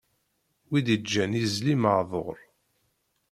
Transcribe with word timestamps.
Wi 0.69 0.79
d-iǧǧan 0.85 1.31
izli 1.43 1.75
maɛduṛ. 1.81 2.37